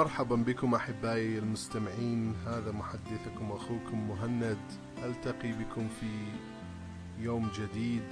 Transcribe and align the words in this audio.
مرحبا 0.00 0.36
بكم 0.36 0.74
أحبائي 0.74 1.38
المستمعين. 1.38 2.34
هذا 2.46 2.72
محدثكم 2.72 3.52
أخوكم 3.52 4.08
مهند. 4.08 4.58
ألتقي 5.04 5.52
بكم 5.52 5.88
في 6.00 6.06
يوم 7.18 7.50
جديد 7.58 8.04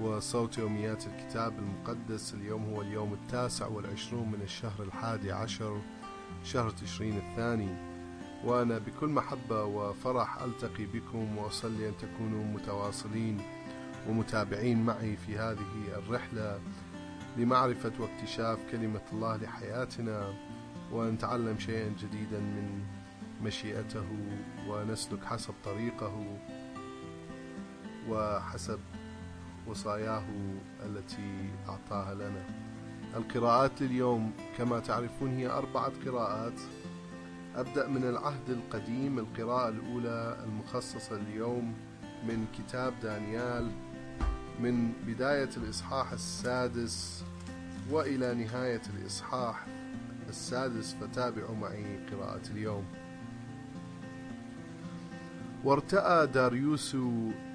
وصوت 0.00 0.58
يوميات 0.58 1.06
الكتاب 1.06 1.58
المقدس. 1.58 2.34
اليوم 2.34 2.64
هو 2.64 2.82
اليوم 2.82 3.12
التاسع 3.12 3.66
والعشرون 3.66 4.28
من 4.28 4.40
الشهر 4.42 4.82
الحادي 4.82 5.32
عشر 5.32 5.80
شهر 6.44 6.70
تشرين 6.70 7.16
الثاني. 7.16 7.76
وأنا 8.44 8.78
بكل 8.78 9.08
محبة 9.08 9.64
وفرح 9.64 10.42
ألتقي 10.42 10.86
بكم 10.86 11.38
وأصلي 11.38 11.88
أن 11.88 11.94
تكونوا 11.96 12.44
متواصلين 12.44 13.40
ومتابعين 14.08 14.82
معي 14.82 15.16
في 15.16 15.38
هذه 15.38 15.96
الرحلة 15.96 16.60
لمعرفة 17.36 17.92
واكتشاف 18.00 18.58
كلمة 18.72 19.02
الله 19.12 19.36
لحياتنا. 19.36 20.45
ونتعلم 20.92 21.58
شيئا 21.58 21.88
جديدا 21.88 22.38
من 22.38 22.82
مشيئته 23.42 24.06
ونسلك 24.68 25.24
حسب 25.24 25.54
طريقه 25.64 26.38
وحسب 28.08 28.80
وصاياه 29.66 30.24
التي 30.82 31.50
أعطاها 31.68 32.14
لنا. 32.14 32.44
القراءات 33.16 33.82
لليوم 33.82 34.32
كما 34.58 34.80
تعرفون 34.80 35.30
هي 35.30 35.46
أربعة 35.46 35.92
قراءات. 36.06 36.60
أبدأ 37.56 37.88
من 37.88 38.04
العهد 38.04 38.50
القديم 38.50 39.18
القراءة 39.18 39.68
الأولى 39.68 40.38
المخصصة 40.44 41.16
اليوم 41.16 41.74
من 42.28 42.46
كتاب 42.58 42.94
دانيال 43.02 43.70
من 44.60 44.92
بداية 45.06 45.50
الإصحاح 45.56 46.12
السادس 46.12 47.24
وإلى 47.90 48.34
نهاية 48.34 48.82
الإصحاح 48.96 49.66
السادس 50.28 50.94
فتابعوا 50.94 51.56
معي 51.56 52.06
قراءة 52.12 52.50
اليوم. 52.50 52.84
وارتأى 55.64 56.26
داريوس 56.26 56.94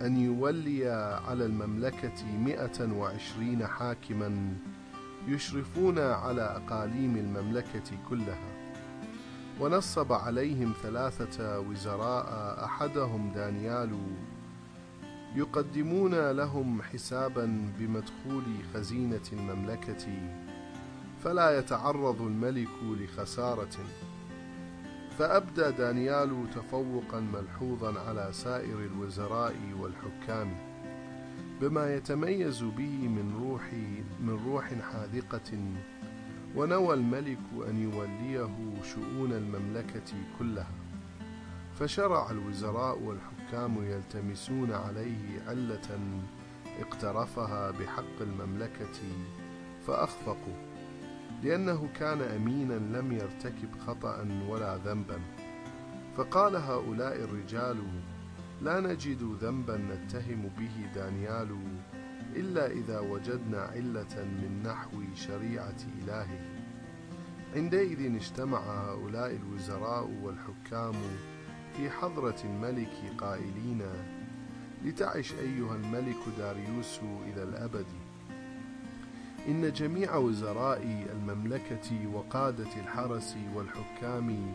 أن 0.01 0.17
يولي 0.17 0.89
على 1.27 1.45
المملكة 1.45 2.25
مئة 2.37 2.93
وعشرين 2.93 3.67
حاكما 3.67 4.53
يشرفون 5.27 5.99
على 5.99 6.41
أقاليم 6.41 7.15
المملكة 7.17 7.97
كلها. 8.09 8.51
ونصب 9.59 10.13
عليهم 10.13 10.73
ثلاثة 10.83 11.59
وزراء 11.59 12.25
أحدهم 12.65 13.31
دانيال. 13.31 13.97
يقدمون 15.35 16.31
لهم 16.31 16.81
حسابا 16.81 17.71
بمدخول 17.79 18.43
خزينة 18.73 19.27
المملكة. 19.33 20.07
فلا 21.23 21.59
يتعرض 21.59 22.21
الملك 22.21 22.83
لخسارة. 22.83 23.77
فأبدى 25.17 25.71
دانيال 25.71 26.47
تفوقا 26.55 27.19
ملحوظا 27.19 27.99
على 27.99 28.29
سائر 28.31 28.79
الوزراء 28.79 29.55
والحكام 29.79 30.53
بما 31.61 31.95
يتميز 31.95 32.63
به 32.63 33.07
من 33.07 33.35
روح 33.41 33.73
من 34.19 34.39
روح 34.45 34.73
حاذقة. 34.73 35.57
ونوى 36.55 36.93
الملك 36.93 37.39
أن 37.69 37.83
يوليه 37.83 38.83
شؤون 38.83 39.31
المملكة 39.31 40.13
كلها. 40.39 40.71
فشرع 41.79 42.31
الوزراء 42.31 42.99
والحكام 42.99 43.83
يلتمسون 43.83 44.71
عليه 44.71 45.41
علة 45.47 45.99
اقترفها 46.79 47.71
بحق 47.71 48.21
المملكة 48.21 48.99
فأخفقوا. 49.87 50.70
لأنه 51.43 51.89
كان 51.99 52.21
أمينا 52.21 52.73
لم 52.73 53.11
يرتكب 53.11 53.79
خطأ 53.87 54.27
ولا 54.47 54.77
ذنبا. 54.77 55.19
فقال 56.17 56.55
هؤلاء 56.55 57.15
الرجال 57.15 57.77
لا 58.61 58.79
نجد 58.79 59.37
ذنبا 59.41 59.77
نتهم 59.77 60.49
به 60.57 60.87
دانيال 60.95 61.57
إلا 62.35 62.71
إذا 62.71 62.99
وجدنا 62.99 63.61
علة 63.61 64.23
من 64.23 64.63
نحو 64.65 65.01
شريعة 65.15 65.77
إلهه. 66.03 66.61
عندئذ 67.55 68.15
اجتمع 68.15 68.59
هؤلاء 68.59 69.35
الوزراء 69.35 70.09
والحكام 70.23 70.93
في 71.77 71.89
حضرة 71.89 72.37
الملك 72.43 72.93
قائلين 73.17 73.81
لتعش 74.85 75.33
أيها 75.33 75.75
الملك 75.75 76.17
داريوس 76.37 76.99
إلى 76.99 77.43
الأبد. 77.43 77.85
إن 79.47 79.71
جميع 79.71 80.15
وزراء 80.15 81.07
المملكة 81.13 82.07
وقادة 82.13 82.69
الحرس 82.83 83.37
والحكام 83.55 84.53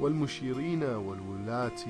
والمشيرين 0.00 0.82
والولاة 0.82 1.80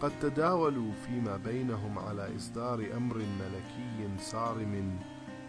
قد 0.00 0.12
تداولوا 0.20 0.92
فيما 1.06 1.36
بينهم 1.36 1.98
على 1.98 2.36
إصدار 2.36 2.86
أمر 2.96 3.16
ملكي 3.16 4.08
صارم 4.18 4.98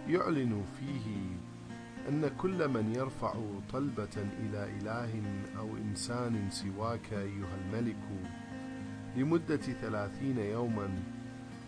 يعلن 0.08 0.64
فيه 0.80 1.16
أن 2.10 2.32
كل 2.38 2.68
من 2.68 2.96
يرفع 2.96 3.34
طلبة 3.74 4.18
إلى 4.40 4.70
إله 4.82 5.24
أو 5.60 5.78
إنسان 5.78 6.50
سواك 6.50 7.14
أيها 7.14 7.56
الملك 7.66 8.10
لمدة 9.18 9.58
ثلاثين 9.58 10.38
يوما 10.38 10.90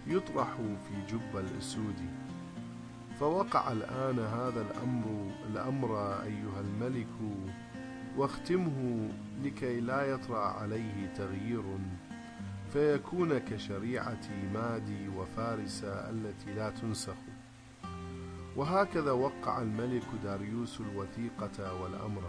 يطرح 0.07 0.55
في 0.57 1.13
جب 1.15 1.37
الأسود. 1.37 2.24
فوقع 3.19 3.71
الآن 3.71 4.19
هذا 4.19 4.61
الأمر 4.61 5.31
الأمر 5.49 5.97
أيها 6.23 6.59
الملك 6.61 7.07
واختمه 8.17 9.09
لكي 9.43 9.79
لا 9.79 10.01
يطرأ 10.01 10.39
عليه 10.39 11.13
تغيير 11.17 11.63
فيكون 12.73 13.37
كشريعة 13.37 14.29
مادي 14.53 15.07
وفارس 15.07 15.83
التي 15.83 16.53
لا 16.53 16.69
تنسخ. 16.69 17.15
وهكذا 18.55 19.11
وقع 19.11 19.61
الملك 19.61 20.03
داريوس 20.23 20.81
الوثيقة 20.81 21.81
والأمر. 21.81 22.21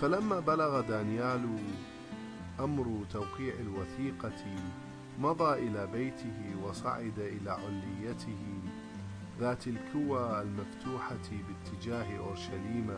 فلما 0.00 0.40
بلغ 0.40 0.80
دانيال 0.80 1.58
أمر 2.60 3.04
توقيع 3.10 3.54
الوثيقة 3.60 4.44
مضى 5.18 5.68
إلى 5.68 5.86
بيته 5.86 6.56
وصعد 6.64 7.18
إلى 7.18 7.50
عليته 7.50 8.38
ذات 9.40 9.66
الكوى 9.66 10.42
المفتوحة 10.42 11.18
باتجاه 11.48 12.18
أورشليم 12.18 12.94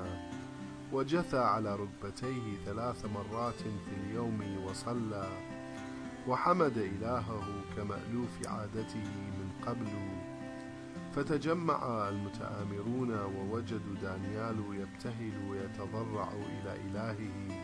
وجثى 0.93 1.39
على 1.39 1.77
ركبتيه 1.77 2.56
ثلاث 2.67 3.05
مرات 3.05 3.55
في 3.55 3.93
اليوم 4.05 4.65
وصلى 4.67 5.28
وحمد 6.28 6.78
إلهه 6.78 7.45
كمألوف 7.77 8.47
عادته 8.49 9.05
من 9.39 9.51
قبل. 9.67 9.87
فتجمع 11.15 12.09
المتآمرون 12.09 13.11
ووجدوا 13.21 13.95
دانيال 14.03 14.57
يبتهل 14.72 15.33
ويتضرع 15.51 16.28
إلى 16.33 16.77
إلهه. 16.87 17.61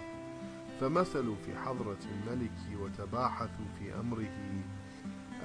فمثلوا 0.81 1.37
في 1.47 1.59
حضرة 1.59 1.99
الملك 2.13 2.81
وتباحثوا 2.81 3.67
في 3.79 4.01
أمره 4.01 4.63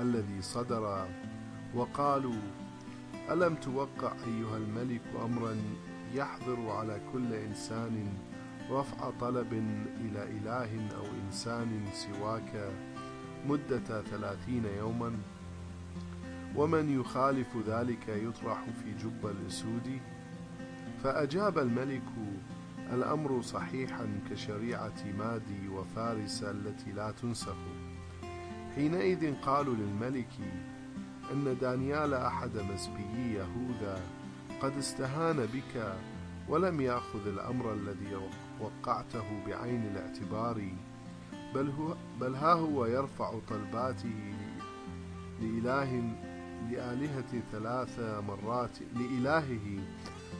الذي 0.02 0.42
صدر 0.42 1.08
وقالوا 1.76 2.42
ألم 3.30 3.56
توقع 3.56 4.12
أيها 4.12 4.58
الملك 4.58 5.02
أمرا 5.26 5.56
يحضر 6.14 6.70
على 6.70 7.02
كل 7.14 7.34
إنسان 7.34 8.08
رفع 8.72 9.10
طلب 9.20 9.54
إلى 10.02 10.24
إله 10.24 10.96
أو 10.98 11.06
إنسان 11.26 11.86
سواك 11.94 12.72
مدة 13.48 14.02
ثلاثين 14.02 14.66
يوما؟ 14.78 15.14
ومن 16.56 17.00
يخالف 17.00 17.48
ذلك 17.68 18.08
يطرح 18.08 18.64
في 18.64 18.94
جب 19.04 19.26
الأسود؟ 19.26 20.00
فأجاب 21.04 21.58
الملك 21.58 22.04
الأمر 22.94 23.42
صحيحا 23.42 24.08
كشريعة 24.32 25.04
مادي 25.18 25.68
وفارس 25.70 26.44
التي 26.44 26.92
لا 26.92 27.12
تنسخ. 27.12 27.56
حينئذ 28.76 29.36
قالوا 29.42 29.76
للملك 29.76 30.40
أن 31.32 31.58
دانيال 31.62 32.14
أحد 32.14 32.58
مسبيي 32.58 33.34
يهوذا 33.34 34.02
قد 34.62 34.78
استهان 34.78 35.46
بك 35.54 35.96
ولم 36.50 36.82
يأخذ 36.82 37.28
الأمر 37.28 37.74
الذي 37.74 38.18
وقعته 38.60 39.46
بعين 39.48 39.84
الاعتبار 39.86 40.62
بل, 41.56 41.70
هو 41.70 41.96
بل 42.20 42.36
ها 42.36 42.54
هو 42.54 42.86
يرفع 42.86 43.34
طلباته 43.50 44.34
لإله 45.42 46.16
لآلهة 46.72 47.42
ثلاث 47.52 48.00
مرات 48.00 48.78
لإلهه 48.96 49.80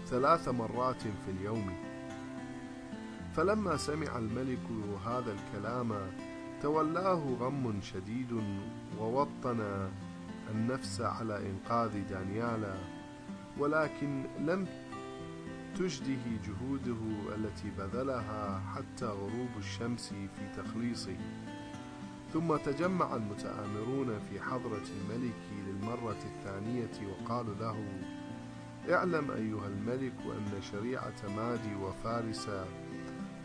ثلاث 0.08 0.48
مرات 0.48 1.02
في 1.02 1.32
اليوم. 1.40 1.74
فلما 3.36 3.78
سمع 3.78 4.18
الملك 4.18 4.66
هذا 5.06 5.34
الكلام 5.34 5.94
تولاه 6.62 7.36
غم 7.40 7.82
شديد 7.82 8.44
ووطن 9.00 9.90
النفس 10.52 11.02
على 11.02 11.50
إنقاذ 11.50 12.08
دانيالا 12.10 12.76
ولكن 13.58 14.24
لم 14.40 14.68
تجدي 15.76 16.18
جهوده 16.48 17.36
التي 17.36 17.72
بذلها 17.78 18.62
حتى 18.76 19.06
غروب 19.06 19.50
الشمس 19.58 20.10
في 20.10 20.62
تخليصه. 20.62 21.18
ثم 22.34 22.56
تجمع 22.56 23.16
المتآمرون 23.16 24.20
في 24.30 24.42
حضرة 24.42 24.84
الملك 25.00 25.42
للمرة 25.68 26.18
الثانية 26.36 26.92
وقالوا 27.10 27.56
له 27.56 27.86
اعلم 28.90 29.32
أيها 29.32 29.68
الملك 29.68 30.14
أن 30.26 30.62
شريعة 30.62 31.36
مادي 31.38 31.76
وفارس 31.76 32.50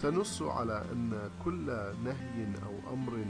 تنص 0.00 0.42
على 0.42 0.84
أن 0.92 1.30
كل 1.44 1.66
نهي 2.04 2.46
أو 2.66 2.94
أمر 2.94 3.24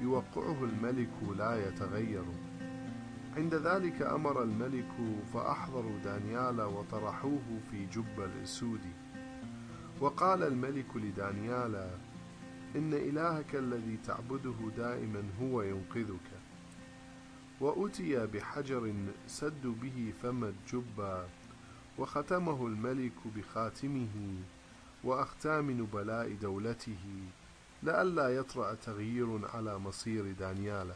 يوقعه 0.00 0.64
الملك 0.64 1.10
لا 1.38 1.68
يتغير. 1.68 2.24
عند 3.36 3.54
ذلك 3.54 4.02
أمر 4.02 4.42
الملك 4.42 4.92
فأحضروا 5.34 5.98
دانيال 6.04 6.60
وطرحوه 6.60 7.60
في 7.70 7.86
جب 7.86 8.20
الأسود 8.20 8.80
وقال 10.00 10.42
الملك 10.42 10.96
لدانيال 10.96 11.90
إن 12.76 12.94
إلهك 12.94 13.54
الذي 13.54 13.98
تعبده 14.06 14.54
دائما 14.76 15.22
هو 15.42 15.62
ينقذك. 15.62 16.30
وأتي 17.60 18.26
بحجر 18.26 18.94
سد 19.26 19.66
به 19.66 20.12
فم 20.22 20.44
الجب 20.44 21.24
وختمه 21.98 22.66
الملك 22.66 23.12
بخاتمه 23.36 24.34
وأختام 25.04 25.70
نبلاء 25.70 26.32
دولته 26.34 27.28
لئلا 27.82 28.28
يطرأ 28.28 28.74
تغيير 28.74 29.40
على 29.54 29.78
مصير 29.78 30.32
دانيال. 30.32 30.92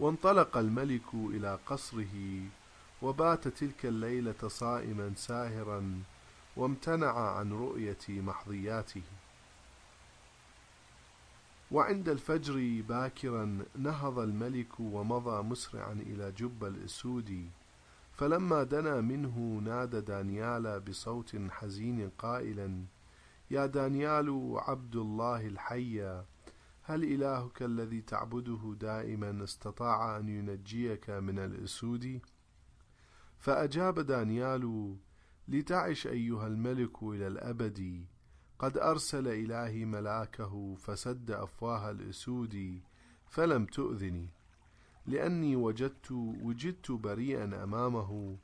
وانطلق 0.00 0.56
الملك 0.56 1.14
إلى 1.14 1.58
قصره 1.66 2.40
وبات 3.02 3.48
تلك 3.48 3.86
الليلة 3.86 4.48
صائما 4.48 5.12
ساهرا 5.16 6.02
وامتنع 6.56 7.18
عن 7.18 7.52
رؤية 7.52 8.04
محظياته. 8.08 9.02
وعند 11.70 12.08
الفجر 12.08 12.82
باكرا 12.88 13.58
نهض 13.78 14.18
الملك 14.18 14.80
ومضى 14.80 15.42
مسرعا 15.42 15.92
إلى 15.92 16.32
جب 16.32 16.64
الأسود 16.64 17.48
فلما 18.16 18.62
دنا 18.62 19.00
منه 19.00 19.60
نادى 19.64 20.00
دانيال 20.00 20.80
بصوت 20.80 21.36
حزين 21.50 22.10
قائلا 22.18 22.84
يا 23.50 23.66
دانيال 23.66 24.54
عبد 24.56 24.96
الله 24.96 25.46
الحي 25.46 26.22
هل 26.90 27.04
إلهك 27.04 27.62
الذي 27.62 28.00
تعبده 28.00 28.76
دائما 28.80 29.44
استطاع 29.44 30.16
أن 30.16 30.28
ينجيك 30.28 31.10
من 31.10 31.38
الأسود؟ 31.38 32.20
فأجاب 33.38 34.00
دانيال 34.00 34.96
لتعش 35.48 36.06
أيها 36.06 36.46
الملك 36.46 37.02
إلى 37.02 37.26
الأبد 37.26 38.04
قد 38.58 38.78
أرسل 38.78 39.28
إلهي 39.28 39.84
ملاكه 39.84 40.74
فسد 40.74 41.30
أفواه 41.30 41.90
الأسود 41.90 42.80
فلم 43.26 43.66
تؤذني 43.66 44.28
لأني 45.06 45.56
وجدت 45.56 46.12
وجدت 46.42 46.92
بريئا 46.92 47.64
أمامه 47.64 48.36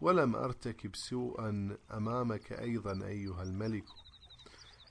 ولم 0.00 0.36
أرتكب 0.36 0.96
سوءا 0.96 1.76
أمامك 1.90 2.52
أيضا 2.52 3.06
أيها 3.06 3.42
الملك 3.42 3.86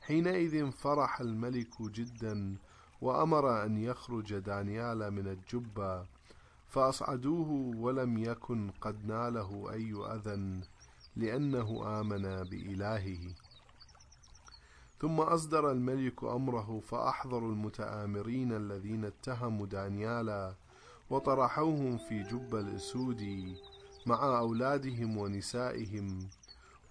حينئذ 0.02 0.72
فرح 0.72 1.22
الملك 1.22 1.82
جدا 1.82 2.58
وأمر 3.02 3.64
أن 3.66 3.78
يخرج 3.78 4.34
دانيال 4.34 5.12
من 5.12 5.28
الجبة 5.28 6.06
فأصعدوه 6.70 7.50
ولم 7.78 8.18
يكن 8.18 8.72
قد 8.82 9.06
ناله 9.06 9.72
أي 9.74 9.94
أذى 9.94 10.62
لأنه 11.16 12.00
آمن 12.00 12.44
بإلهه. 12.44 13.36
ثم 15.00 15.20
أصدر 15.20 15.72
الملك 15.72 16.24
أمره 16.24 16.80
فأحضروا 16.80 17.52
المتآمرين 17.52 18.54
الذين 18.54 19.06
اتهموا 19.06 19.66
دانيالا 19.66 20.54
وطرحوهم 21.10 21.98
في 21.98 22.24
جب 22.24 22.56
الأسود 22.56 23.24
مع 24.06 24.38
أولادهم 24.40 25.18
ونسائهم 25.18 26.30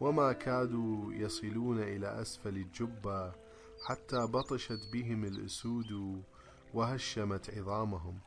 وما 0.01 0.33
كادوا 0.33 1.13
يصلون 1.13 1.79
إلى 1.79 2.21
أسفل 2.21 2.57
الجبة. 2.57 3.44
حتى 3.85 4.27
بطشت 4.27 4.89
بهم 4.93 5.25
الأسود 5.25 6.23
وهشمت 6.75 7.51
عظامهم. 7.51 8.19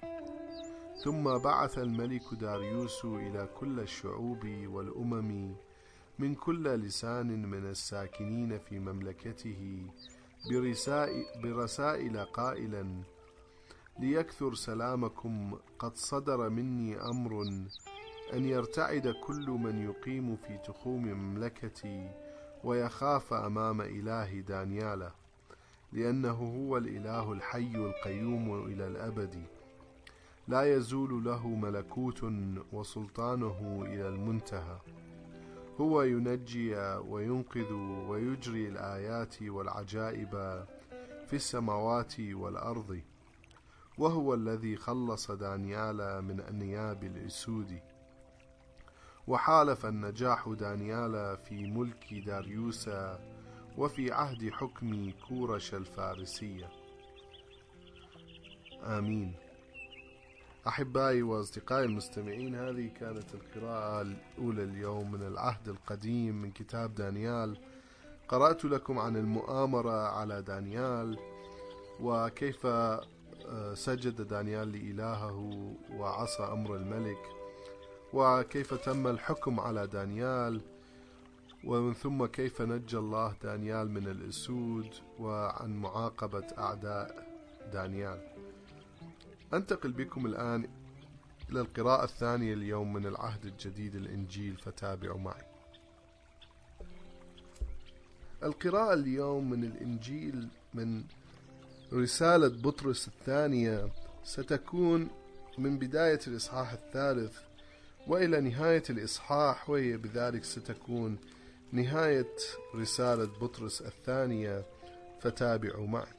ثم 1.04 1.38
بعث 1.38 1.78
الملك 1.78 2.34
داريوس 2.34 3.06
إلى 3.06 3.50
كل 3.60 3.80
الشعوب 3.80 4.46
والأمم 4.66 5.56
من 6.20 6.36
كل 6.36 6.64
لسان 6.64 7.46
من 7.46 7.66
الساكنين 7.66 8.60
في 8.60 8.80
مملكته 8.80 9.88
برسائل 11.44 12.26
قائلا 12.26 13.04
ليكثر 14.00 14.54
سلامكم 14.54 15.58
قد 15.80 15.96
صدر 15.96 16.50
مني 16.50 17.02
أمر 17.02 17.44
أن 18.34 18.46
يرتعد 18.46 19.08
كل 19.08 19.50
من 19.50 19.84
يقيم 19.84 20.36
في 20.36 20.58
تخوم 20.58 21.04
مملكتي 21.04 22.10
ويخاف 22.64 23.34
أمام 23.34 23.82
إله 23.82 24.40
دانياله 24.40 25.12
لأنه 25.92 26.32
هو 26.68 26.78
الإله 26.78 27.32
الحي 27.32 27.76
القيوم 27.76 28.66
إلى 28.66 28.88
الأبد. 28.88 29.44
لا 30.48 30.76
يزول 30.76 31.24
له 31.24 31.48
ملكوت 31.48 32.24
وسلطانه 32.74 33.84
إلى 33.86 34.08
المنتهى. 34.08 34.78
هو 35.82 36.02
ينجي 36.02 36.76
وينقذ 37.08 37.74
ويجري 38.08 38.68
الآيات 38.68 39.42
والعجائب 39.42 40.32
في 41.28 41.34
السماوات 41.34 42.20
والأرض 42.20 43.02
وهو 43.98 44.34
الذي 44.34 44.76
خلص 44.76 45.32
دانيال 45.32 46.22
من 46.24 46.40
أنياب 46.40 47.04
الأسود. 47.04 47.80
وحالف 49.28 49.86
النجاح 49.86 50.50
دانيال 50.50 51.38
في 51.38 51.68
ملك 51.68 52.14
داريوس 52.14 52.90
وفي 53.78 54.12
عهد 54.12 54.50
حكم 54.50 55.12
كورش 55.30 55.74
الفارسية. 55.74 56.70
آمين. 58.84 59.34
أحبائي 60.68 61.22
وأصدقائي 61.22 61.86
المستمعين 61.86 62.56
هذه 62.56 62.88
كانت 63.00 63.26
القراءة 63.34 64.02
الأولى 64.02 64.64
اليوم 64.64 65.12
من 65.12 65.22
العهد 65.22 65.70
القديم 65.70 66.42
من 66.42 66.52
كتاب 66.52 66.96
دانيال. 66.96 67.58
قرأت 68.28 68.66
لكم 68.66 69.00
عن 69.00 69.18
المؤامرة 69.18 70.08
على 70.08 70.42
دانيال 70.42 71.20
وكيف 72.00 72.66
آه، 72.66 73.74
سجد 73.74 74.22
دانيال 74.22 74.72
لإلهه 74.72 75.64
وعصى 75.92 76.44
أمر 76.44 76.76
الملك 76.76 77.30
وكيف 78.14 78.74
تم 78.74 79.08
الحكم 79.08 79.60
على 79.60 79.88
دانيال. 79.88 80.77
ومن 81.64 81.94
ثم 81.94 82.26
كيف 82.26 82.62
نجى 82.62 82.98
الله 82.98 83.36
دانيال 83.44 83.92
من 83.92 84.08
الأسود 84.08 84.90
وعن 85.20 85.78
معاقبة 85.78 86.46
أعداء 86.58 87.28
دانيال. 87.74 88.22
أنتقل 89.54 89.92
بكم 89.92 90.26
الآن 90.26 90.70
إلى 91.50 91.62
القراءة 91.62 92.04
الثانية 92.04 92.54
اليوم 92.54 92.94
من 92.94 93.06
العهد 93.06 93.46
الجديد 93.46 93.96
الإنجيل 93.96 94.56
فتابعوا 94.56 95.20
معي. 95.20 95.44
القراءة 98.44 98.94
اليوم 98.94 99.50
من 99.50 99.64
الإنجيل 99.64 100.48
من 100.74 101.04
رسالة 101.94 102.48
بطرس 102.48 103.08
الثانية 103.08 103.90
ستكون 104.24 105.10
من 105.58 105.80
بداية 105.80 106.20
الإصحاح 106.28 106.72
الثالث 106.72 107.38
وإلى 108.08 108.42
نهاية 108.42 108.84
الإصحاح 108.90 109.70
وهي 109.70 109.98
بذلك 109.98 110.44
ستكون 110.44 111.18
نهاية 111.72 112.36
رسالة 112.76 113.26
بطرس 113.26 113.82
الثانية 113.82 114.66
فتابعوا 115.22 115.88
معي. 115.88 116.14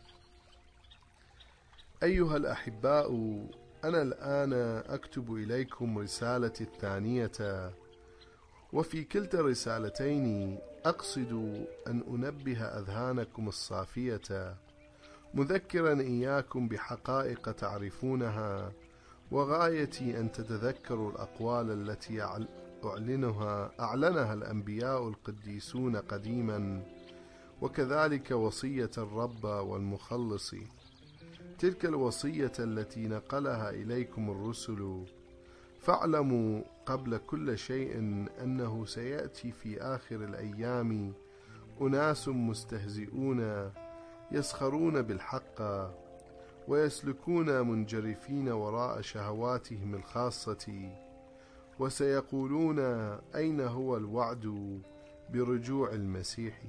أيها 2.02 2.36
الأحباء 2.36 3.10
أنا 3.84 4.02
الآن 4.02 4.52
أكتب 4.86 5.34
إليكم 5.34 5.98
رسالتي 5.98 6.64
الثانية. 6.64 7.72
وفي 8.72 9.04
كلتا 9.04 9.40
الرسالتين 9.40 10.58
أقصد 10.84 11.32
أن 11.86 12.02
أنبه 12.08 12.62
أذهانكم 12.64 13.48
الصافية. 13.48 14.56
مذكرا 15.34 16.00
إياكم 16.00 16.68
بحقائق 16.68 17.52
تعرفونها 17.52 18.72
وغايتي 19.30 20.18
أن 20.20 20.32
تتذكروا 20.32 21.10
الأقوال 21.10 21.70
التي 21.70 22.22
أعلنها 22.84 23.70
أعلنها 23.80 24.34
الأنبياء 24.34 25.08
القديسون 25.08 25.96
قديما 25.96 26.82
وكذلك 27.62 28.30
وصية 28.30 28.90
الرب 28.98 29.44
والمخلص. 29.44 30.54
تلك 31.58 31.84
الوصية 31.84 32.52
التي 32.58 33.08
نقلها 33.08 33.70
إليكم 33.70 34.30
الرسل. 34.30 35.04
فاعلموا 35.80 36.62
قبل 36.86 37.16
كل 37.16 37.58
شيء 37.58 37.98
أنه 38.42 38.84
سيأتي 38.84 39.52
في 39.52 39.80
آخر 39.80 40.24
الأيام 40.24 41.12
أناس 41.80 42.28
مستهزئون 42.28 43.70
يسخرون 44.32 45.02
بالحق 45.02 45.62
ويسلكون 46.68 47.68
منجرفين 47.68 48.48
وراء 48.48 49.00
شهواتهم 49.00 49.94
الخاصة. 49.94 50.90
وسيقولون 51.78 52.78
أين 53.34 53.60
هو 53.60 53.96
الوعد 53.96 54.80
برجوع 55.32 55.92
المسيح؟ 55.92 56.62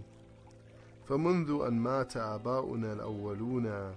فمنذ 1.06 1.62
أن 1.68 1.74
مات 1.74 2.18
آباؤنا 2.18 2.94
الأولون 2.94 3.96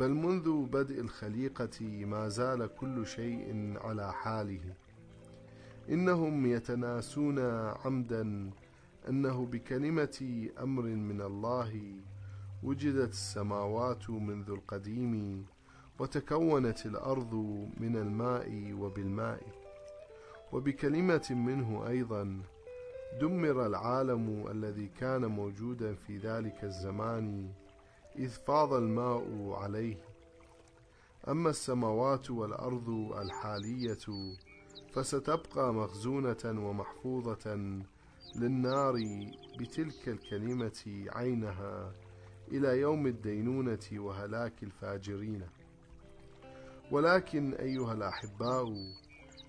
بل 0.00 0.10
منذ 0.10 0.66
بدء 0.66 1.00
الخليقة 1.00 2.04
ما 2.04 2.28
زال 2.28 2.74
كل 2.76 3.06
شيء 3.06 3.74
على 3.84 4.12
حاله. 4.12 4.74
إنهم 5.90 6.46
يتناسون 6.46 7.38
عمدا 7.84 8.50
أنه 9.08 9.46
بكلمة 9.46 10.48
أمر 10.60 10.82
من 10.82 11.20
الله 11.20 11.82
وجدت 12.62 13.10
السماوات 13.10 14.10
منذ 14.10 14.50
القديم 14.50 15.44
وتكونت 15.98 16.86
الأرض 16.86 17.34
من 17.80 17.96
الماء 17.96 18.72
وبالماء. 18.72 19.61
وبكلمة 20.52 21.26
منه 21.30 21.88
أيضا 21.88 22.42
دمر 23.20 23.66
العالم 23.66 24.48
الذي 24.50 24.88
كان 25.00 25.24
موجودا 25.26 25.94
في 25.94 26.18
ذلك 26.18 26.64
الزمان 26.64 27.52
إذ 28.16 28.28
فاض 28.28 28.72
الماء 28.72 29.50
عليه. 29.52 29.96
أما 31.28 31.50
السماوات 31.50 32.30
والأرض 32.30 32.88
الحالية 33.18 33.98
فستبقى 34.92 35.74
مخزونة 35.74 36.44
ومحفوظة 36.44 37.54
للنار 38.36 38.94
بتلك 39.58 40.08
الكلمة 40.08 41.06
عينها 41.08 41.92
إلى 42.52 42.80
يوم 42.80 43.06
الدينونة 43.06 43.88
وهلاك 43.92 44.62
الفاجرين. 44.62 45.42
ولكن 46.90 47.54
أيها 47.54 47.92
الأحباء 47.92 48.74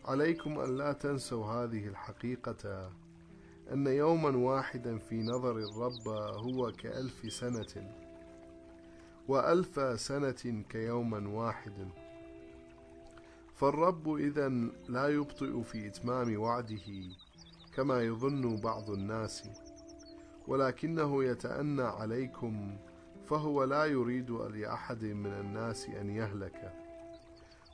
عليكم 0.05 0.59
أن 0.59 0.77
لا 0.77 0.93
تنسوا 0.93 1.45
هذه 1.45 1.87
الحقيقة 1.87 2.91
أن 3.71 3.87
يوما 3.87 4.37
واحدا 4.37 4.97
في 4.97 5.23
نظر 5.23 5.57
الرب 5.57 6.07
هو 6.45 6.71
كألف 6.71 7.33
سنة 7.33 7.93
وألف 9.27 9.99
سنة 9.99 10.63
كيوما 10.69 11.29
واحد. 11.29 11.89
فالرب 13.55 14.15
إذا 14.15 14.49
لا 14.89 15.07
يبطئ 15.07 15.61
في 15.61 15.87
إتمام 15.87 16.39
وعده 16.39 17.15
كما 17.75 18.01
يظن 18.01 18.61
بعض 18.61 18.89
الناس 18.89 19.49
ولكنه 20.47 21.23
يتأنى 21.23 21.83
عليكم 21.83 22.77
فهو 23.25 23.63
لا 23.63 23.85
يريد 23.85 24.31
لأحد 24.31 25.03
من 25.03 25.33
الناس 25.33 25.89
أن 25.89 26.09
يهلك. 26.09 26.82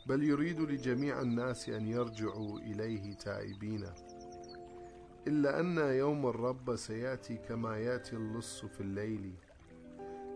بل 0.09 0.23
يريد 0.23 0.59
لجميع 0.59 1.21
الناس 1.21 1.69
أن 1.69 1.87
يرجعوا 1.87 2.59
إليه 2.59 3.13
تائبين. 3.13 3.85
إلا 5.27 5.59
أن 5.59 5.77
يوم 5.77 6.27
الرب 6.27 6.75
سيأتي 6.75 7.37
كما 7.37 7.77
يأتي 7.77 8.15
اللص 8.15 8.65
في 8.65 8.81
الليل. 8.81 9.33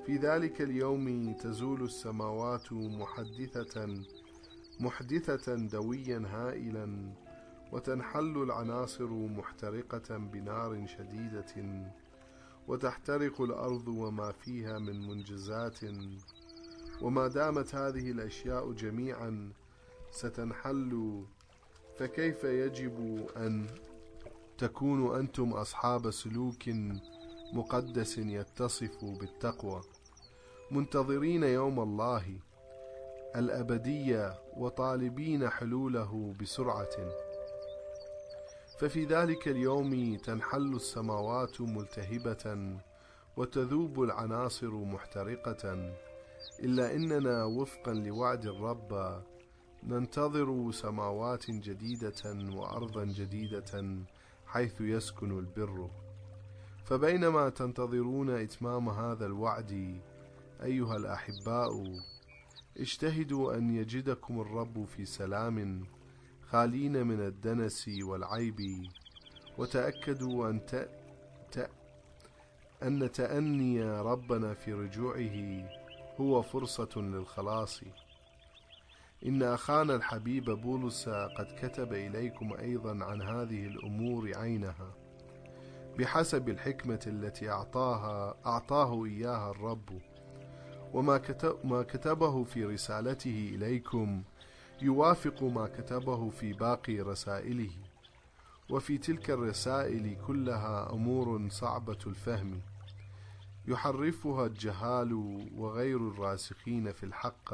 في 0.06 0.18
ذلك 0.18 0.62
اليوم 0.62 1.34
تزول 1.34 1.84
السماوات 1.84 2.74
محدثة 2.74 4.04
محدثة 4.80 5.56
دويا 5.56 6.24
هائلا 6.28 7.14
وتنحل 7.72 8.44
العناصر 8.44 9.10
محترقة 9.10 10.18
بنار 10.18 10.86
شديدة 10.88 11.84
وتحترق 12.68 13.42
الأرض 13.42 13.88
وما 13.88 14.32
فيها 14.32 14.80
من 14.80 15.08
منجزات. 15.08 15.80
وما 17.02 17.28
دامت 17.28 17.76
هذه 17.76 18.12
الأشياء 18.12 18.72
جميعا 18.72 19.54
ستنحل. 20.14 21.24
فكيف 21.98 22.44
يجب 22.44 23.28
أن 23.38 23.68
تكونوا 24.58 25.20
أنتم 25.20 25.54
أصحاب 25.54 26.12
سلوك 26.12 26.70
مقدس 27.54 28.18
يتصف 28.18 29.06
بالتقوى؟ 29.06 29.82
منتظرين 30.72 31.44
يوم 31.44 31.80
الله 31.80 32.40
الأبدية 33.36 34.40
وطالبين 34.58 35.50
حلوله 35.50 36.34
بسرعة. 36.42 36.96
ففي 38.80 39.06
ذلك 39.06 39.48
اليوم 39.48 40.18
تنحل 40.18 40.76
السماوات 40.76 41.62
ملتهبة 41.62 42.78
وتذوب 43.38 44.04
العناصر 44.04 44.72
محترقة. 44.72 45.94
إلا 46.60 46.96
إننا 46.96 47.44
وفقا 47.44 47.94
لوعد 47.94 48.46
الرب 48.46 49.24
ننتظر 49.88 50.72
سماوات 50.72 51.52
جديدة 51.52 52.52
وأرضا 52.56 53.06
جديدة 53.06 53.86
حيث 54.46 54.82
يسكن 54.82 55.40
البر. 55.40 55.90
فبينما 56.86 57.50
تنتظرون 57.50 58.30
إتمام 58.30 58.90
هذا 58.90 59.26
الوعد 59.26 60.02
أيها 60.64 60.98
الأحباء 60.98 62.00
اجتهدوا 62.78 63.56
أن 63.56 63.76
يجدكم 63.76 64.42
الرب 64.42 64.86
في 64.86 65.06
سلام 65.06 65.88
خالين 66.42 67.08
من 67.08 67.20
الدنس 67.20 67.90
والعيب 68.04 68.60
وتأكدوا 69.58 70.50
أن 70.50 70.66
ت... 70.66 70.90
ت... 71.52 71.70
أن 72.84 73.12
تأني 73.12 73.84
ربنا 73.84 74.54
في 74.54 74.74
رجوعه 74.74 75.70
هو 76.20 76.42
فرصة 76.42 76.90
للخلاص. 76.96 77.82
إن 79.26 79.44
أخانا 79.44 79.96
الحبيب 79.96 80.50
بولس 80.50 81.10
قد 81.10 81.48
كتب 81.62 81.94
إليكم 81.94 82.54
أيضا 82.54 83.06
عن 83.06 83.22
هذه 83.22 83.66
الأمور 83.66 84.38
عينها 84.38 84.96
بحسب 86.00 86.50
الحكمة 86.50 87.00
التي 87.08 87.50
أعطاها 87.50 88.36
أعطاه 88.46 89.06
إياها 89.06 89.52
الرب. 89.52 90.02
وما 90.94 91.18
كتب 91.18 91.58
ما 91.64 91.84
كتبه 91.84 92.44
في 92.44 92.66
رسالته 92.66 93.52
إليكم 93.56 94.24
يوافق 94.82 95.44
ما 95.44 95.68
كتبه 95.68 96.30
في 96.30 96.54
باقي 96.54 97.02
رسائله. 97.02 97.72
وفي 98.70 98.98
تلك 98.98 99.30
الرسائل 99.30 100.18
كلها 100.28 100.94
أمور 100.94 101.50
صعبة 101.50 102.00
الفهم. 102.08 102.62
يحرفها 103.68 104.46
الجهال 104.46 105.14
وغير 105.58 105.98
الراسخين 105.98 106.92
في 106.92 107.04
الحق. 107.04 107.54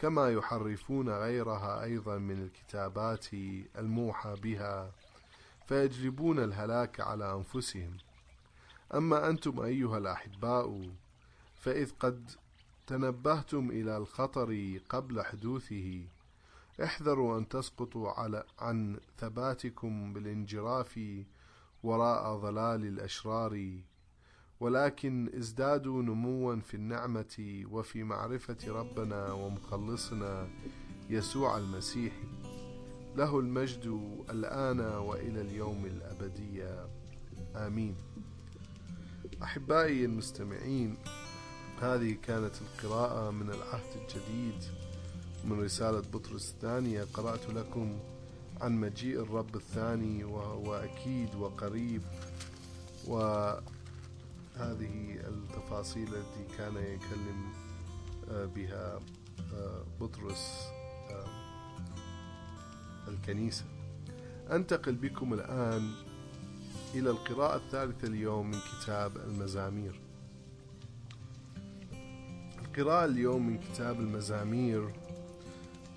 كما 0.00 0.30
يحرفون 0.30 1.08
غيرها 1.08 1.82
أيضا 1.82 2.18
من 2.18 2.42
الكتابات 2.42 3.26
الموحى 3.78 4.34
بها 4.42 4.92
فيجلبون 5.66 6.38
الهلاك 6.38 7.00
على 7.00 7.34
أنفسهم. 7.34 7.96
أما 8.94 9.28
أنتم 9.28 9.60
أيها 9.60 9.98
الأحباء 9.98 10.90
فإذ 11.54 11.90
قد 11.90 12.30
تنبهتم 12.86 13.70
إلى 13.70 13.96
الخطر 13.96 14.78
قبل 14.88 15.22
حدوثه 15.22 16.04
احذروا 16.84 17.38
أن 17.38 17.48
تسقطوا 17.48 18.10
على 18.10 18.44
عن 18.58 19.00
ثباتكم 19.18 20.12
بالانجراف 20.12 21.00
وراء 21.82 22.36
ضلال 22.36 22.84
الأشرار 22.84 23.80
ولكن 24.60 25.30
ازدادوا 25.38 26.02
نموا 26.02 26.56
في 26.56 26.74
النعمة 26.74 27.64
وفي 27.70 28.02
معرفة 28.02 28.56
ربنا 28.68 29.32
ومخلصنا 29.32 30.48
يسوع 31.10 31.58
المسيح. 31.58 32.12
له 33.16 33.38
المجد 33.38 34.00
الآن 34.30 34.80
وإلى 34.80 35.40
اليوم 35.40 35.84
الأبدي. 35.84 36.64
آمين. 37.56 37.96
أحبائي 39.42 40.04
المستمعين 40.04 40.96
هذه 41.80 42.16
كانت 42.22 42.54
القراءة 42.62 43.30
من 43.30 43.50
العهد 43.50 43.96
الجديد 43.96 44.64
من 45.44 45.60
رسالة 45.60 46.00
بطرس 46.00 46.50
الثانية. 46.50 47.04
قرأت 47.14 47.50
لكم 47.50 47.98
عن 48.60 48.80
مجيء 48.80 49.20
الرب 49.22 49.56
الثاني 49.56 50.24
وهو 50.24 50.74
أكيد 50.74 51.34
وقريب. 51.34 52.02
وهذه 54.60 55.20
التفاصيل 55.28 56.08
التي 56.08 56.56
كان 56.58 56.76
يكلم 56.76 57.52
بها 58.28 59.00
بطرس 60.00 60.70
الكنيسة. 63.08 63.64
أنتقل 64.50 64.94
بكم 64.94 65.34
الآن 65.34 65.90
إلى 66.94 67.10
القراءة 67.10 67.56
الثالثة 67.56 68.08
اليوم 68.08 68.50
من 68.50 68.58
كتاب 68.58 69.16
المزامير. 69.16 70.00
القراءة 72.58 73.04
اليوم 73.04 73.46
من 73.46 73.58
كتاب 73.58 74.00
المزامير 74.00 74.94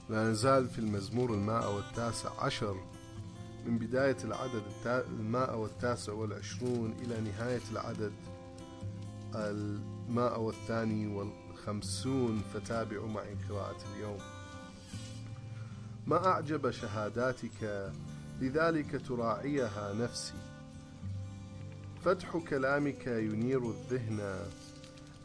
لا 0.10 0.32
نزال 0.32 0.68
في 0.68 0.80
المزمور 0.80 1.34
الماء 1.34 1.76
والتاسع 1.76 2.30
عشر 2.40 2.76
من 3.66 3.78
بداية 3.78 4.18
العدد 4.24 4.64
الماء 4.86 5.58
والتاسع 5.58 6.14
والعشرون 6.14 6.92
إلى 7.02 7.22
نهاية 7.22 7.62
العدد 7.72 8.12
الماء 9.36 10.40
والثاني 10.40 11.08
والخمسون 11.08 12.42
فتابعوا 12.54 13.08
معي 13.08 13.36
قراءة 13.50 13.78
اليوم. 13.96 14.18
ما 16.08 16.28
أعجب 16.28 16.72
شهاداتك 16.72 17.92
لذلك 18.42 19.08
تراعيها 19.08 19.94
نفسي. 19.94 20.34
فتح 22.06 22.38
كلامك 22.38 23.08
ينير 23.08 23.70
الذهن 23.70 24.46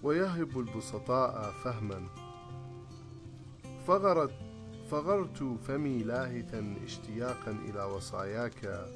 ويهب 0.03 0.59
البسطاء 0.59 1.53
فهما. 1.65 2.07
فغرت 3.87 4.35
فغرت 4.91 5.59
فمي 5.67 6.03
لاهثا 6.03 6.77
اشتياقا 6.85 7.51
إلى 7.51 7.85
وصاياك. 7.85 8.89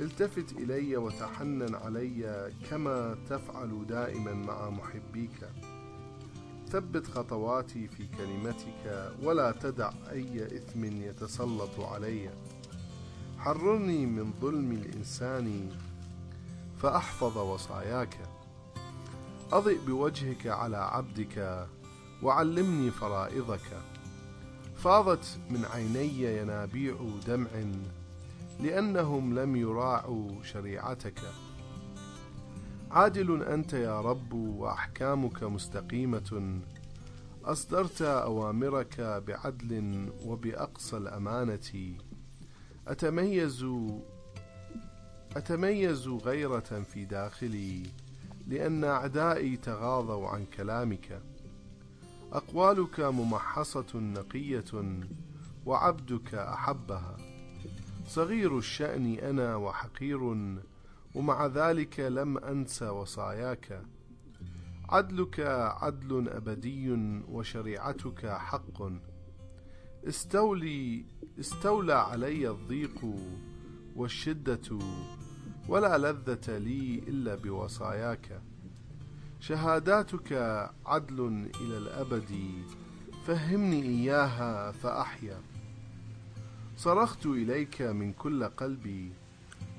التفت 0.00 0.52
إلي 0.52 0.96
وتحنن 0.96 1.74
علي 1.74 2.52
كما 2.70 3.16
تفعل 3.30 3.86
دائما 3.86 4.34
مع 4.34 4.70
محبيك. 4.70 5.48
ثبت 6.68 7.06
خطواتي 7.06 7.88
في 7.88 8.06
كلمتك 8.06 9.12
ولا 9.22 9.52
تدع 9.52 9.90
أي 10.10 10.46
إثم 10.56 10.84
يتسلط 10.84 11.80
علي. 11.80 12.30
حررني 13.38 14.06
من 14.06 14.32
ظلم 14.40 14.72
الإنسان 14.72 15.70
فأحفظ 16.82 17.38
وصاياك. 17.38 18.18
أضئ 19.52 19.78
بوجهك 19.86 20.46
على 20.46 20.76
عبدك 20.76 21.66
وعلمني 22.22 22.90
فرائضك. 22.90 23.82
فاضت 24.76 25.38
من 25.50 25.64
عيني 25.64 26.38
ينابيع 26.38 26.96
دمع 27.26 27.50
لأنهم 28.60 29.38
لم 29.38 29.56
يراعوا 29.56 30.42
شريعتك. 30.42 31.20
عادل 32.90 33.42
أنت 33.42 33.72
يا 33.72 34.00
رب 34.00 34.32
وأحكامك 34.32 35.42
مستقيمة. 35.42 36.60
أصدرت 37.44 38.02
أوامرك 38.02 39.00
بعدل 39.00 40.08
وبأقصى 40.24 40.96
الأمانة. 40.96 41.96
أتميز 42.88 43.66
أتميز 45.36 46.08
غيرة 46.08 46.82
في 46.92 47.04
داخلي 47.04 47.82
لأن 48.46 48.84
أعدائي 48.84 49.56
تغاضوا 49.56 50.28
عن 50.28 50.46
كلامك. 50.46 51.22
أقوالك 52.32 53.00
ممحصة 53.00 53.86
نقية 53.94 55.00
وعبدك 55.66 56.34
أحبها. 56.34 57.33
صغير 58.06 58.58
الشأن 58.58 59.14
أنا 59.14 59.56
وحقير 59.56 60.22
ومع 61.14 61.46
ذلك 61.46 62.00
لم 62.00 62.38
أنس 62.38 62.82
وصاياك. 62.82 63.82
عدلك 64.88 65.40
عدل 65.80 66.28
أبدي 66.28 66.92
وشريعتك 67.28 68.26
حق. 68.26 68.82
استولي 70.08 71.04
استولى 71.40 71.92
علي 71.92 72.50
الضيق 72.50 73.04
والشدة 73.96 74.78
ولا 75.68 75.98
لذة 75.98 76.58
لي 76.58 76.98
إلا 76.98 77.34
بوصاياك. 77.34 78.42
شهاداتك 79.40 80.32
عدل 80.86 81.50
إلى 81.60 81.78
الأبد 81.78 82.30
فهمني 83.26 83.82
إياها 83.82 84.72
فأحيا. 84.72 85.53
صرخت 86.76 87.26
إليك 87.26 87.82
من 87.82 88.12
كل 88.12 88.44
قلبي 88.44 89.12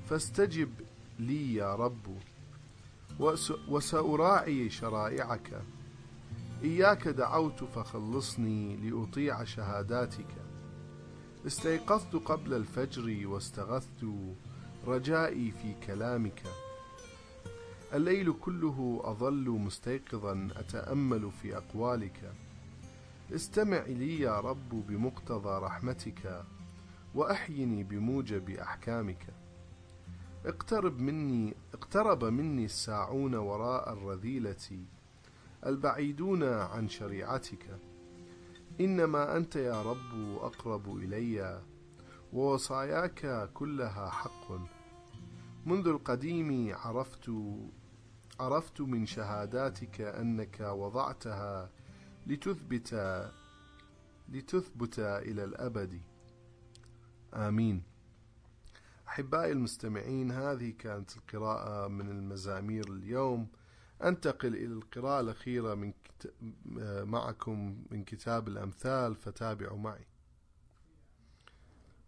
فاستجب 0.08 0.70
لي 1.18 1.54
يا 1.54 1.74
رب 1.74 2.18
وسأراعي 3.68 4.70
شرائعك. 4.70 5.62
إياك 6.64 7.08
دعوت 7.08 7.64
فخلصني 7.64 8.76
لأطيع 8.76 9.44
شهاداتك. 9.44 10.34
استيقظت 11.46 12.16
قبل 12.16 12.54
الفجر 12.54 13.26
واستغثت 13.26 14.06
رجائي 14.86 15.52
في 15.62 15.74
كلامك. 15.86 16.42
الليل 17.94 18.32
كله 18.40 19.00
أظل 19.04 19.50
مستيقظا 19.50 20.48
أتأمل 20.56 21.30
في 21.42 21.56
أقوالك. 21.56 22.32
استمع 23.34 23.82
لي 23.86 24.20
يا 24.20 24.40
رب 24.40 24.86
بمقتضى 24.88 25.64
رحمتك. 25.64 26.44
وأحيني 27.16 27.84
بموجب 27.84 28.50
أحكامك. 28.50 29.26
اقترب 30.46 31.00
مني 31.00 31.54
اقترب 31.74 32.24
مني 32.24 32.64
الساعون 32.64 33.34
وراء 33.34 33.92
الرذيلة 33.92 34.84
البعيدون 35.66 36.42
عن 36.44 36.88
شريعتك. 36.88 37.78
إنما 38.80 39.36
أنت 39.36 39.56
يا 39.56 39.82
رب 39.82 40.38
أقرب 40.40 40.96
إلي 40.96 41.62
ووصاياك 42.32 43.50
كلها 43.54 44.10
حق. 44.10 44.52
منذ 45.66 45.88
القديم 45.88 46.74
عرفت 46.74 47.30
عرفت 48.40 48.80
من 48.80 49.06
شهاداتك 49.06 50.00
أنك 50.00 50.60
وضعتها 50.60 51.70
لتثبت 52.26 52.94
لتثبت 54.28 54.98
إلى 54.98 55.44
الأبد. 55.44 56.00
آمين. 57.36 57.82
أحبائي 59.08 59.52
المستمعين 59.52 60.30
هذه 60.30 60.70
كانت 60.70 61.16
القراءة 61.16 61.88
من 61.88 62.10
المزامير 62.10 62.92
اليوم. 62.92 63.48
أنتقل 64.02 64.54
إلى 64.54 64.72
القراءة 64.72 65.20
الأخيرة 65.20 65.74
من 65.74 65.92
كت... 65.92 66.34
معكم 67.04 67.84
من 67.90 68.04
كتاب 68.04 68.48
الأمثال 68.48 69.16
فتابعوا 69.16 69.78
معي. 69.78 70.06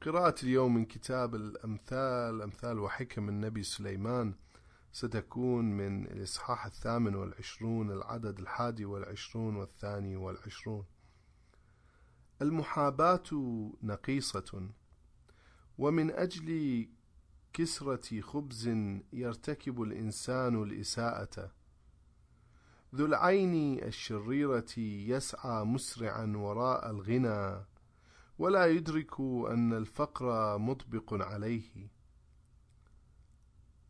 قراءة 0.02 0.34
اليوم 0.42 0.74
من 0.74 0.84
كتاب 0.84 1.34
الأمثال 1.34 2.42
أمثال 2.42 2.78
وحكم 2.78 3.28
النبي 3.28 3.62
سليمان. 3.62 4.34
ستكون 4.92 5.64
من 5.64 6.06
الإصحاح 6.06 6.66
الثامن 6.66 7.14
والعشرون 7.14 7.90
العدد 7.90 8.38
الحادي 8.38 8.84
والعشرون 8.84 9.56
والثاني 9.56 10.16
والعشرون. 10.16 10.84
المحاباة 12.42 13.22
نقيصة. 13.82 14.68
ومن 15.78 16.10
أجل 16.10 16.88
كسرة 17.52 18.20
خبز 18.20 18.68
يرتكب 19.12 19.82
الإنسان 19.82 20.62
الإساءة 20.62 21.52
ذو 22.94 23.06
العين 23.06 23.82
الشريرة 23.82 24.78
يسعى 24.78 25.64
مسرعا 25.64 26.32
وراء 26.36 26.90
الغنى 26.90 27.64
ولا 28.38 28.66
يدرك 28.66 29.20
أن 29.20 29.72
الفقر 29.72 30.58
مطبق 30.58 31.14
عليه. 31.14 31.88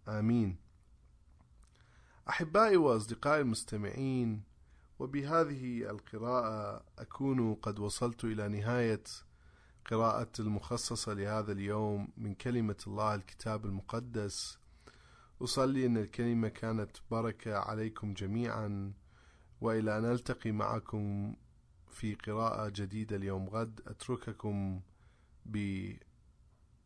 آمين. 0.09 0.57
أحبائي 2.29 2.77
وأصدقائي 2.77 3.41
المستمعين 3.41 4.43
وبهذه 4.99 5.91
القراءة 5.91 6.85
أكون 6.99 7.55
قد 7.55 7.79
وصلت 7.79 8.25
إلى 8.25 8.49
نهاية 8.49 9.03
قراءة 9.89 10.33
المخصصة 10.41 11.13
لهذا 11.15 11.53
اليوم 11.53 12.09
من 12.17 12.35
كلمة 12.35 12.77
الله 12.87 13.15
الكتاب 13.15 13.65
المقدس. 13.67 14.59
أصلي 15.43 15.87
أن 15.87 15.97
الكلمة 15.97 16.49
كانت 16.49 16.97
بركة 17.11 17.57
عليكم 17.59 18.15
جميعا 18.15 18.93
وإلى 19.61 19.99
أن 19.99 20.03
نلتقي 20.03 20.53
معكم 20.53 21.35
في 21.91 22.15
قراءة 22.15 22.69
جديدة 22.69 23.17
اليوم 23.17 23.49
غد 23.49 23.81
أترككم 23.87 24.81
ب 25.47 25.57